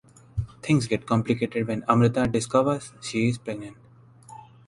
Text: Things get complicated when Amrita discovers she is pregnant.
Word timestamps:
Things 0.63 0.87
get 0.87 1.05
complicated 1.05 1.67
when 1.67 1.83
Amrita 1.87 2.25
discovers 2.25 2.91
she 3.03 3.29
is 3.29 3.37
pregnant. 3.37 3.77